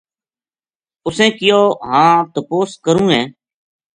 اُسیں 1.05 1.31
کہیو" 1.37 1.61
ہاں 1.87 2.15
تپوس 2.33 2.71
کروں 2.83 3.09
ہے" 3.15 3.23